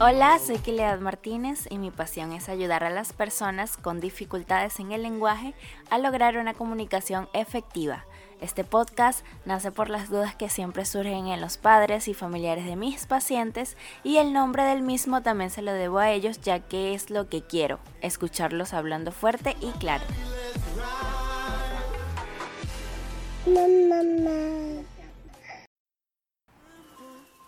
Hola, 0.00 0.40
soy 0.40 0.58
Kilead 0.58 0.98
Martínez 0.98 1.68
y 1.70 1.78
mi 1.78 1.92
pasión 1.92 2.32
es 2.32 2.48
ayudar 2.48 2.82
a 2.82 2.90
las 2.90 3.12
personas 3.12 3.76
con 3.76 4.00
dificultades 4.00 4.80
en 4.80 4.90
el 4.90 5.02
lenguaje 5.02 5.54
a 5.90 5.98
lograr 5.98 6.36
una 6.36 6.54
comunicación 6.54 7.28
efectiva. 7.32 8.07
Este 8.40 8.62
podcast 8.62 9.24
nace 9.46 9.72
por 9.72 9.90
las 9.90 10.10
dudas 10.10 10.36
que 10.36 10.48
siempre 10.48 10.84
surgen 10.84 11.26
en 11.26 11.40
los 11.40 11.56
padres 11.56 12.06
y 12.06 12.14
familiares 12.14 12.66
de 12.66 12.76
mis 12.76 13.06
pacientes 13.06 13.76
y 14.04 14.18
el 14.18 14.32
nombre 14.32 14.62
del 14.62 14.82
mismo 14.82 15.22
también 15.22 15.50
se 15.50 15.60
lo 15.60 15.72
debo 15.72 15.98
a 15.98 16.10
ellos 16.12 16.40
ya 16.40 16.60
que 16.60 16.94
es 16.94 17.10
lo 17.10 17.28
que 17.28 17.42
quiero, 17.42 17.80
escucharlos 18.00 18.74
hablando 18.74 19.10
fuerte 19.10 19.56
y 19.60 19.72
claro. 19.72 20.04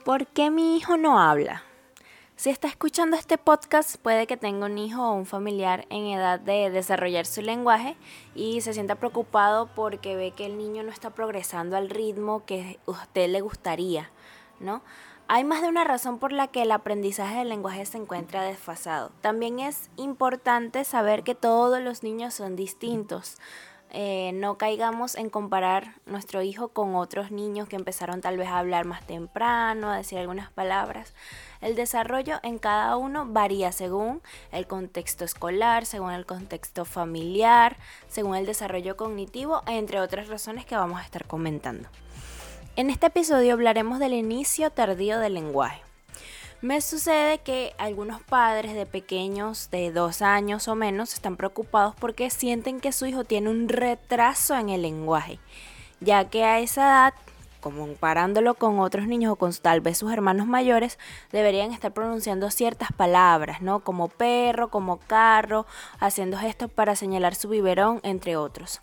¿Por 0.05 0.27
qué 0.27 0.51
mi 0.51 0.77
hijo 0.77 0.97
no 0.97 1.21
habla? 1.21 1.63
Si 2.41 2.49
está 2.49 2.69
escuchando 2.69 3.19
este 3.19 3.37
podcast, 3.37 3.97
puede 3.97 4.27
que 4.27 4.39
tenga 4.39 4.65
un 4.65 4.79
hijo 4.79 5.07
o 5.07 5.13
un 5.13 5.27
familiar 5.27 5.85
en 5.91 6.07
edad 6.07 6.41
de 6.41 6.71
desarrollar 6.71 7.27
su 7.27 7.43
lenguaje 7.43 7.99
y 8.35 8.63
se 8.63 8.73
sienta 8.73 8.95
preocupado 8.95 9.69
porque 9.75 10.17
ve 10.17 10.31
que 10.31 10.47
el 10.47 10.57
niño 10.57 10.83
no 10.83 10.89
está 10.89 11.11
progresando 11.11 11.77
al 11.77 11.91
ritmo 11.91 12.47
que 12.47 12.81
usted 12.87 13.29
le 13.29 13.43
gustaría, 13.43 14.11
¿no? 14.59 14.81
Hay 15.29 15.45
más 15.45 15.61
de 15.61 15.69
una 15.69 15.85
razón 15.85 16.19
por 16.19 16.33
la 16.33 16.49
que 16.49 16.63
el 16.63 16.73
aprendizaje 16.73 17.41
del 17.41 17.51
lenguaje 17.51 17.85
se 17.85 17.99
encuentra 17.99 18.43
desfasado. 18.43 19.13
También 19.21 19.59
es 19.61 19.91
importante 19.97 20.85
saber 20.85 21.25
que 21.25 21.35
todos 21.35 21.83
los 21.83 22.03
niños 22.03 22.33
son 22.33 22.57
distintos. 22.57 23.37
Eh, 23.93 24.31
no 24.35 24.57
caigamos 24.57 25.17
en 25.17 25.31
comparar 25.31 25.95
nuestro 26.07 26.43
hijo 26.43 26.69
con 26.69 26.95
otros 26.95 27.33
niños 27.33 27.69
que 27.69 27.75
empezaron 27.75 28.21
tal 28.21 28.37
vez 28.37 28.49
a 28.49 28.59
hablar 28.59 28.85
más 28.85 29.05
temprano, 29.05 29.91
a 29.91 29.97
decir 29.97 30.19
algunas 30.19 30.51
palabras. 30.51 31.13
El 31.61 31.75
desarrollo 31.75 32.39
en 32.45 32.59
cada 32.59 32.97
uno 32.97 33.27
varía 33.27 33.73
según 33.73 34.23
el 34.53 34.69
contexto 34.69 35.25
escolar, 35.25 35.87
según 35.87 36.13
el 36.13 36.25
contexto 36.25 36.85
familiar, 36.85 37.77
según 38.09 38.37
el 38.37 38.47
desarrollo 38.47 38.97
cognitivo, 38.97 39.63
entre 39.67 40.01
otras 40.01 40.29
razones 40.29 40.65
que 40.65 40.77
vamos 40.77 41.01
a 41.01 41.05
estar 41.05 41.27
comentando. 41.27 41.89
En 42.77 42.91
este 42.91 43.07
episodio 43.07 43.55
hablaremos 43.55 43.99
del 43.99 44.15
inicio 44.15 44.71
tardío 44.71 45.19
del 45.19 45.35
lenguaje. 45.35 45.90
Me 46.63 46.83
sucede 46.83 47.39
que 47.39 47.73
algunos 47.79 48.21
padres 48.21 48.75
de 48.75 48.85
pequeños 48.85 49.71
de 49.71 49.91
dos 49.91 50.21
años 50.21 50.69
o 50.69 50.75
menos 50.75 51.15
están 51.15 51.39
preocupados 51.39 51.95
porque 51.99 52.29
sienten 52.29 52.81
que 52.81 52.93
su 52.93 53.07
hijo 53.07 53.25
tiene 53.25 53.49
un 53.49 53.71
retraso 53.71 54.55
en 54.55 54.69
el 54.69 54.83
lenguaje, 54.83 55.39
ya 56.01 56.29
que 56.29 56.45
a 56.45 56.59
esa 56.59 56.83
edad, 56.83 57.15
comparándolo 57.63 58.53
con 58.57 58.79
otros 58.79 59.07
niños 59.07 59.33
o 59.33 59.37
con 59.37 59.55
tal 59.55 59.81
vez 59.81 59.97
sus 59.97 60.13
hermanos 60.13 60.47
mayores, 60.47 60.99
deberían 61.33 61.73
estar 61.73 61.95
pronunciando 61.95 62.51
ciertas 62.51 62.93
palabras, 62.93 63.63
¿no? 63.63 63.81
Como 63.81 64.09
perro, 64.09 64.69
como 64.69 64.99
carro, 64.99 65.65
haciendo 65.99 66.37
gestos 66.37 66.71
para 66.71 66.95
señalar 66.95 67.37
su 67.37 67.49
biberón, 67.49 68.01
entre 68.03 68.37
otros. 68.37 68.83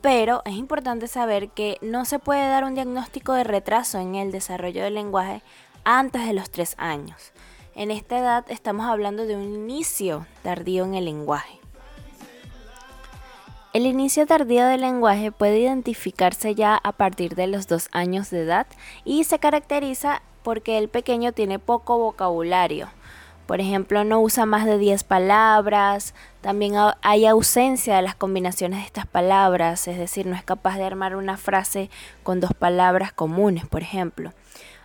Pero 0.00 0.42
es 0.44 0.54
importante 0.54 1.08
saber 1.08 1.48
que 1.48 1.78
no 1.80 2.04
se 2.04 2.20
puede 2.20 2.48
dar 2.48 2.62
un 2.62 2.76
diagnóstico 2.76 3.32
de 3.32 3.42
retraso 3.42 3.98
en 3.98 4.14
el 4.14 4.30
desarrollo 4.30 4.84
del 4.84 4.94
lenguaje 4.94 5.42
antes 5.90 6.26
de 6.26 6.34
los 6.34 6.50
tres 6.50 6.74
años. 6.76 7.32
En 7.74 7.90
esta 7.90 8.18
edad 8.18 8.44
estamos 8.48 8.84
hablando 8.84 9.24
de 9.24 9.36
un 9.36 9.54
inicio 9.54 10.26
tardío 10.42 10.84
en 10.84 10.94
el 10.94 11.06
lenguaje. 11.06 11.58
El 13.72 13.86
inicio 13.86 14.26
tardío 14.26 14.66
del 14.66 14.82
lenguaje 14.82 15.32
puede 15.32 15.60
identificarse 15.60 16.54
ya 16.54 16.76
a 16.76 16.92
partir 16.92 17.36
de 17.36 17.46
los 17.46 17.68
dos 17.68 17.88
años 17.92 18.28
de 18.28 18.42
edad 18.42 18.66
y 19.06 19.24
se 19.24 19.38
caracteriza 19.38 20.20
porque 20.42 20.76
el 20.76 20.90
pequeño 20.90 21.32
tiene 21.32 21.58
poco 21.58 21.96
vocabulario. 21.96 22.90
Por 23.46 23.62
ejemplo, 23.62 24.04
no 24.04 24.20
usa 24.20 24.44
más 24.44 24.66
de 24.66 24.76
10 24.76 25.04
palabras, 25.04 26.12
también 26.42 26.74
hay 27.00 27.24
ausencia 27.24 27.96
de 27.96 28.02
las 28.02 28.14
combinaciones 28.14 28.80
de 28.80 28.84
estas 28.84 29.06
palabras, 29.06 29.88
es 29.88 29.96
decir, 29.96 30.26
no 30.26 30.36
es 30.36 30.42
capaz 30.42 30.76
de 30.76 30.84
armar 30.84 31.16
una 31.16 31.38
frase 31.38 31.88
con 32.22 32.40
dos 32.40 32.52
palabras 32.52 33.10
comunes, 33.14 33.66
por 33.66 33.80
ejemplo. 33.80 34.34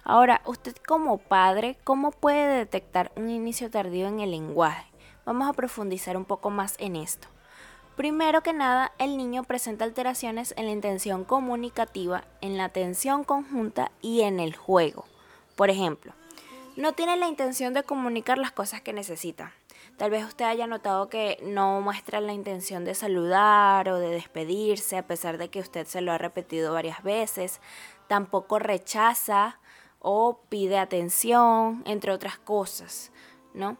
Ahora, 0.05 0.41
usted 0.45 0.75
como 0.85 1.17
padre, 1.17 1.77
¿cómo 1.85 2.11
puede 2.11 2.57
detectar 2.57 3.11
un 3.15 3.29
inicio 3.29 3.71
tardío 3.71 4.07
en 4.07 4.19
el 4.19 4.31
lenguaje? 4.31 4.85
Vamos 5.25 5.47
a 5.47 5.53
profundizar 5.53 6.17
un 6.17 6.25
poco 6.25 6.49
más 6.49 6.75
en 6.79 6.97
esto. 6.97 7.29
Primero 7.95 8.41
que 8.41 8.51
nada, 8.53 8.91
el 8.97 9.15
niño 9.17 9.43
presenta 9.43 9.85
alteraciones 9.85 10.53
en 10.57 10.65
la 10.65 10.71
intención 10.71 11.23
comunicativa, 11.23 12.25
en 12.41 12.57
la 12.57 12.65
atención 12.65 13.23
conjunta 13.23 13.91
y 14.01 14.21
en 14.21 14.41
el 14.41 14.55
juego. 14.55 15.05
Por 15.55 15.69
ejemplo, 15.69 16.11
no 16.75 16.93
tiene 16.93 17.15
la 17.15 17.27
intención 17.27 17.73
de 17.73 17.83
comunicar 17.83 18.39
las 18.39 18.51
cosas 18.51 18.81
que 18.81 18.93
necesita. 18.93 19.53
Tal 19.97 20.09
vez 20.09 20.25
usted 20.25 20.45
haya 20.45 20.65
notado 20.65 21.07
que 21.07 21.37
no 21.43 21.79
muestra 21.81 22.19
la 22.19 22.33
intención 22.33 22.83
de 22.83 22.95
saludar 22.95 23.87
o 23.89 23.99
de 23.99 24.09
despedirse 24.09 24.97
a 24.97 25.05
pesar 25.05 25.37
de 25.37 25.49
que 25.49 25.59
usted 25.59 25.85
se 25.85 26.01
lo 26.01 26.11
ha 26.11 26.17
repetido 26.17 26.73
varias 26.73 27.03
veces. 27.03 27.61
Tampoco 28.07 28.57
rechaza 28.57 29.59
o 30.03 30.41
pide 30.49 30.77
atención, 30.77 31.81
entre 31.85 32.11
otras 32.11 32.37
cosas, 32.37 33.11
¿no? 33.55 33.77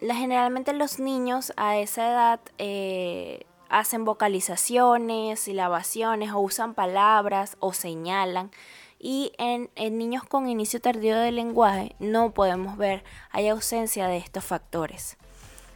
generalmente 0.00 0.72
los 0.72 0.98
niños 0.98 1.52
a 1.56 1.76
esa 1.78 2.10
edad 2.10 2.40
eh, 2.58 3.46
hacen 3.68 4.04
vocalizaciones, 4.04 5.40
silabaciones 5.40 6.32
o 6.32 6.40
usan 6.40 6.74
palabras 6.74 7.56
o 7.60 7.72
señalan. 7.72 8.50
Y 8.98 9.32
en, 9.36 9.70
en, 9.74 9.98
niños 9.98 10.24
con 10.24 10.48
inicio 10.48 10.80
tardío 10.80 11.18
del 11.18 11.36
lenguaje 11.36 11.94
no 11.98 12.32
podemos 12.32 12.78
ver, 12.78 13.04
hay 13.30 13.48
ausencia 13.48 14.08
de 14.08 14.16
estos 14.16 14.44
factores. 14.44 15.18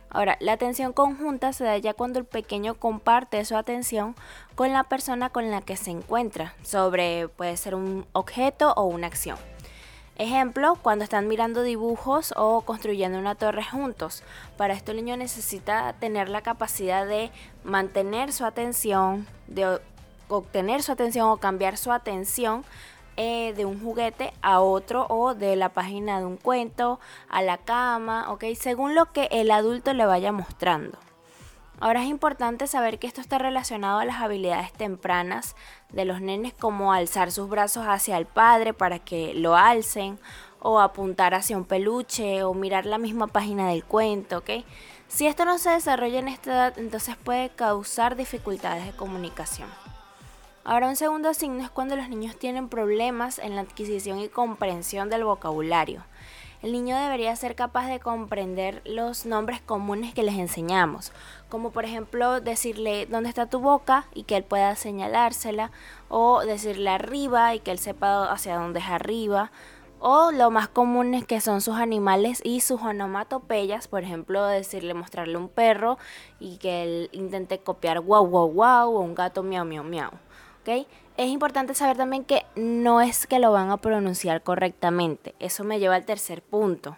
Ahora, 0.09 0.37
la 0.41 0.53
atención 0.53 0.93
conjunta 0.93 1.53
se 1.53 1.65
da 1.65 1.77
ya 1.77 1.95
cuando 1.95 2.19
el 2.19 2.25
pequeño 2.25 2.75
comparte 2.75 3.45
su 3.45 3.57
atención 3.57 4.17
con 4.55 4.73
la 4.73 4.85
persona 4.85 5.29
con 5.31 5.51
la 5.51 5.61
que 5.61 5.77
se 5.77 5.91
encuentra 5.91 6.55
sobre, 6.63 7.29
puede 7.29 7.57
ser 7.57 7.75
un 7.75 8.07
objeto 8.13 8.73
o 8.73 8.85
una 8.85 9.07
acción. 9.07 9.37
Ejemplo, 10.21 10.77
cuando 10.83 11.03
están 11.03 11.29
mirando 11.29 11.63
dibujos 11.63 12.35
o 12.37 12.61
construyendo 12.61 13.19
una 13.19 13.37
torre 13.37 13.65
juntos. 13.65 14.23
Para 14.59 14.75
esto 14.75 14.91
el 14.91 14.99
niño 14.99 15.17
necesita 15.17 15.95
tener 15.95 16.29
la 16.29 16.43
capacidad 16.43 17.07
de 17.07 17.31
mantener 17.65 18.31
su 18.35 18.45
atención, 18.45 19.27
de 19.47 19.81
obtener 20.29 20.83
su 20.83 20.93
atención 20.93 21.31
o 21.31 21.39
cambiar 21.39 21.79
su 21.79 21.91
atención 21.91 22.67
eh, 23.17 23.55
de 23.57 23.65
un 23.65 23.83
juguete 23.83 24.35
a 24.43 24.61
otro 24.61 25.07
o 25.09 25.35
de 25.35 25.57
la 25.57 25.71
página 25.71 26.19
de 26.19 26.27
un 26.27 26.37
cuento 26.37 27.01
a 27.31 27.41
la 27.41 27.57
cama, 27.57 28.31
¿ok? 28.31 28.45
Según 28.59 28.95
lo 28.95 29.07
que 29.13 29.27
el 29.31 29.51
adulto 29.51 29.95
le 29.95 30.05
vaya 30.05 30.33
mostrando. 30.33 30.99
Ahora 31.83 32.03
es 32.03 32.11
importante 32.11 32.67
saber 32.67 32.99
que 32.99 33.07
esto 33.07 33.23
está 33.23 33.39
relacionado 33.39 34.01
a 34.01 34.05
las 34.05 34.21
habilidades 34.21 34.71
tempranas 34.71 35.57
de 35.89 36.05
los 36.05 36.21
nenes 36.21 36.53
como 36.53 36.93
alzar 36.93 37.33
sus 37.33 37.49
brazos 37.49 37.87
hacia 37.87 38.19
el 38.19 38.27
padre 38.27 38.75
para 38.75 38.99
que 38.99 39.33
lo 39.33 39.57
alcen 39.57 40.19
o 40.61 40.79
apuntar 40.79 41.33
hacia 41.33 41.57
un 41.57 41.65
peluche 41.65 42.43
o 42.43 42.53
mirar 42.53 42.85
la 42.85 42.99
misma 42.99 43.29
página 43.29 43.69
del 43.69 43.83
cuento, 43.83 44.39
¿ok? 44.39 44.51
Si 45.09 45.27
esto 45.27 45.47
no 45.47 45.57
se 45.57 45.71
desarrolla 45.71 46.19
en 46.19 46.29
esta 46.29 46.51
edad, 46.53 46.79
entonces 46.79 47.17
puede 47.17 47.49
causar 47.49 48.15
dificultades 48.15 48.85
de 48.85 48.93
comunicación. 48.93 49.71
Ahora 50.65 50.87
un 50.87 50.97
segundo 50.97 51.33
signo 51.33 51.65
es 51.65 51.71
cuando 51.71 51.97
los 51.97 52.11
niños 52.11 52.37
tienen 52.37 52.69
problemas 52.69 53.39
en 53.39 53.57
la 53.57 53.63
adquisición 53.63 54.21
y 54.21 54.29
comprensión 54.29 55.09
del 55.09 55.25
vocabulario 55.25 56.05
el 56.63 56.73
niño 56.73 56.97
debería 56.97 57.35
ser 57.37 57.55
capaz 57.55 57.87
de 57.89 58.01
comprender 58.01 58.83
los 58.85 59.25
nombres 59.25 59.61
comunes 59.61 60.13
que 60.13 60.23
les 60.23 60.39
enseñamos, 60.39 61.13
como 61.49 61.71
por 61.71 61.85
ejemplo 61.85 62.41
decirle 62.41 63.07
dónde 63.07 63.31
está 63.31 63.47
tu 63.47 63.61
boca 63.61 64.07
y 64.15 64.25
que 64.25 64.37
él 64.37 64.45
pueda 64.45 64.77
señalársela, 64.77 65.71
o 66.09 66.41
decirle 66.41 66.91
arriba 66.91 67.55
y 67.55 67.61
que 67.61 67.71
él 67.71 67.79
sepa 67.79 68.31
hacia 68.31 68.57
dónde 68.59 68.81
es 68.81 68.89
arriba, 68.89 69.51
o 70.01 70.33
lo 70.33 70.51
más 70.51 70.69
común 70.69 71.13
es 71.15 71.27
que 71.27 71.41
son 71.41 71.61
sus 71.61 71.77
animales 71.77 72.41
y 72.43 72.61
sus 72.61 72.81
onomatopeyas, 72.81 73.87
por 73.87 74.03
ejemplo, 74.03 74.47
decirle 74.47 74.95
mostrarle 74.95 75.37
un 75.37 75.49
perro 75.49 75.99
y 76.39 76.57
que 76.57 76.83
él 76.83 77.11
intente 77.13 77.59
copiar 77.59 78.01
wow 78.01 78.27
wow 78.27 78.51
wow 78.51 78.97
o 78.97 79.01
un 79.01 79.15
gato 79.15 79.43
miau 79.43 79.65
miau 79.65 79.85
miau. 79.85 80.11
¿ok? 80.61 80.87
Es 81.21 81.29
importante 81.29 81.75
saber 81.75 81.99
también 81.99 82.25
que 82.25 82.47
no 82.57 83.03
es 83.03 83.27
que 83.27 83.41
lo 83.41 83.53
van 83.53 83.69
a 83.69 83.77
pronunciar 83.77 84.43
correctamente. 84.43 85.35
Eso 85.39 85.65
me 85.65 85.79
lleva 85.79 85.97
al 85.97 86.07
tercer 86.07 86.41
punto. 86.41 86.97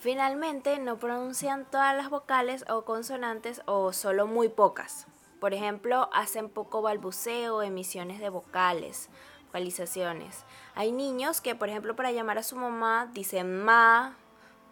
Finalmente, 0.00 0.78
no 0.78 0.98
pronuncian 0.98 1.64
todas 1.64 1.96
las 1.96 2.10
vocales 2.10 2.66
o 2.68 2.84
consonantes 2.84 3.62
o 3.64 3.94
solo 3.94 4.26
muy 4.26 4.50
pocas. 4.50 5.06
Por 5.40 5.54
ejemplo, 5.54 6.10
hacen 6.12 6.50
poco 6.50 6.82
balbuceo, 6.82 7.62
emisiones 7.62 8.20
de 8.20 8.28
vocales, 8.28 9.08
vocalizaciones. 9.46 10.44
Hay 10.74 10.92
niños 10.92 11.40
que, 11.40 11.54
por 11.54 11.70
ejemplo, 11.70 11.96
para 11.96 12.12
llamar 12.12 12.36
a 12.36 12.42
su 12.42 12.54
mamá 12.54 13.08
dicen 13.14 13.64
ma 13.64 14.14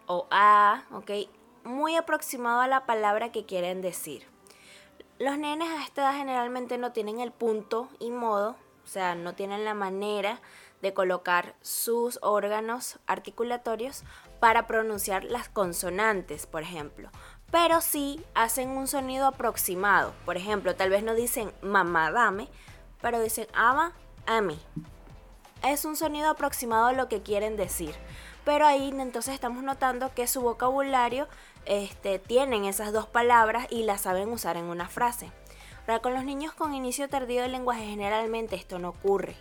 o 0.05 0.27
a, 0.31 0.83
¿ok? 0.93 1.13
muy 1.65 1.97
aproximado 1.97 2.61
a 2.61 2.69
la 2.69 2.85
palabra 2.85 3.33
que 3.33 3.47
quieren 3.47 3.81
decir. 3.81 4.27
Los 5.19 5.39
nenes 5.39 5.71
a 5.71 5.83
esta 5.83 6.03
edad 6.03 6.19
generalmente 6.19 6.77
no 6.77 6.93
tienen 6.93 7.21
el 7.21 7.33
punto 7.33 7.89
y 7.99 8.11
modo, 8.11 8.55
o 8.87 8.89
sea, 8.89 9.17
no 9.17 9.35
tienen 9.35 9.65
la 9.65 9.75
manera 9.75 10.41
de 10.81 10.95
colocar 10.95 11.57
sus 11.61 12.21
órganos 12.23 13.01
articulatorios 13.09 14.05
para 14.39 14.69
pronunciar 14.69 15.25
las 15.25 15.49
consonantes, 15.49 16.47
por 16.47 16.63
ejemplo. 16.63 17.11
Pero 17.51 17.81
sí 17.81 18.25
hacen 18.35 18.71
un 18.71 18.87
sonido 18.87 19.27
aproximado. 19.27 20.15
Por 20.25 20.37
ejemplo, 20.37 20.77
tal 20.77 20.91
vez 20.91 21.03
no 21.03 21.17
dicen 21.17 21.53
mamá 21.63 22.13
dame, 22.13 22.49
pero 23.03 23.19
dicen 23.19 23.49
ama 23.55 23.93
a 24.25 24.41
mí. 24.41 24.59
Es 25.65 25.85
un 25.85 25.97
sonido 25.97 26.31
aproximado 26.31 26.87
a 26.87 26.93
lo 26.93 27.09
que 27.09 27.23
quieren 27.23 27.57
decir. 27.57 27.97
Pero 28.45 28.67
ahí 28.67 28.95
entonces 28.97 29.35
estamos 29.35 29.65
notando 29.65 30.15
que 30.15 30.29
su 30.29 30.43
vocabulario 30.43 31.27
este, 31.65 32.21
tienen 32.21 32.67
esas 32.67 32.93
dos 32.93 33.09
palabras 33.09 33.67
y 33.69 33.83
las 33.83 34.03
saben 34.03 34.29
usar 34.29 34.57
en 34.57 34.67
una 34.67 34.89
frase. 34.89 35.33
Ahora, 35.87 36.01
con 36.01 36.15
los 36.15 36.25
niños 36.25 36.53
con 36.53 36.75
inicio 36.75 37.09
tardío 37.09 37.43
del 37.43 37.53
lenguaje 37.53 37.87
generalmente 37.87 38.57
esto 38.57 38.79
no 38.79 38.89
ocurre. 38.89 39.37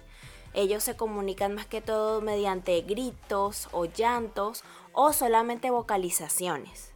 Ellos 0.53 0.83
se 0.83 0.95
comunican 0.95 1.55
más 1.55 1.65
que 1.65 1.81
todo 1.81 2.21
mediante 2.21 2.79
gritos 2.81 3.67
o 3.71 3.85
llantos 3.85 4.63
o 4.93 5.11
solamente 5.11 5.71
vocalizaciones. 5.71 6.93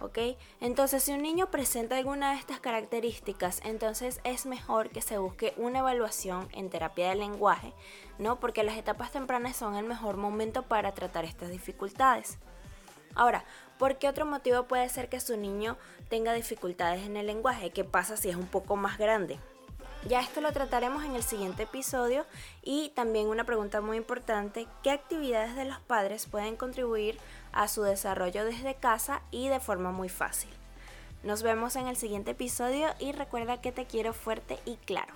¿Ok? 0.00 0.18
Entonces, 0.60 1.02
si 1.02 1.12
un 1.12 1.22
niño 1.22 1.50
presenta 1.50 1.96
alguna 1.96 2.32
de 2.32 2.38
estas 2.38 2.58
características, 2.58 3.60
entonces 3.64 4.20
es 4.24 4.46
mejor 4.46 4.90
que 4.90 5.02
se 5.02 5.18
busque 5.18 5.52
una 5.56 5.80
evaluación 5.80 6.48
en 6.52 6.70
terapia 6.70 7.10
del 7.10 7.20
lenguaje, 7.20 7.72
¿no? 8.18 8.40
Porque 8.40 8.64
las 8.64 8.76
etapas 8.76 9.12
tempranas 9.12 9.56
son 9.56 9.76
el 9.76 9.84
mejor 9.84 10.16
momento 10.16 10.62
para 10.62 10.92
tratar 10.92 11.24
estas 11.24 11.50
dificultades. 11.50 12.38
Ahora, 13.14 13.44
¿por 13.82 13.96
qué 13.96 14.08
otro 14.08 14.24
motivo 14.24 14.62
puede 14.68 14.88
ser 14.88 15.08
que 15.08 15.18
su 15.18 15.36
niño 15.36 15.76
tenga 16.08 16.32
dificultades 16.34 17.04
en 17.04 17.16
el 17.16 17.26
lenguaje? 17.26 17.72
¿Qué 17.72 17.82
pasa 17.82 18.16
si 18.16 18.28
es 18.28 18.36
un 18.36 18.46
poco 18.46 18.76
más 18.76 18.96
grande? 18.96 19.40
Ya 20.08 20.20
esto 20.20 20.40
lo 20.40 20.52
trataremos 20.52 21.02
en 21.04 21.16
el 21.16 21.24
siguiente 21.24 21.64
episodio 21.64 22.24
y 22.62 22.90
también 22.90 23.26
una 23.26 23.42
pregunta 23.42 23.80
muy 23.80 23.96
importante, 23.96 24.68
¿qué 24.84 24.92
actividades 24.92 25.56
de 25.56 25.64
los 25.64 25.80
padres 25.80 26.26
pueden 26.26 26.54
contribuir 26.54 27.18
a 27.50 27.66
su 27.66 27.82
desarrollo 27.82 28.44
desde 28.44 28.76
casa 28.76 29.22
y 29.32 29.48
de 29.48 29.58
forma 29.58 29.90
muy 29.90 30.08
fácil? 30.08 30.50
Nos 31.24 31.42
vemos 31.42 31.74
en 31.74 31.88
el 31.88 31.96
siguiente 31.96 32.30
episodio 32.30 32.86
y 33.00 33.10
recuerda 33.10 33.60
que 33.60 33.72
te 33.72 33.86
quiero 33.86 34.12
fuerte 34.12 34.60
y 34.64 34.76
claro. 34.76 35.12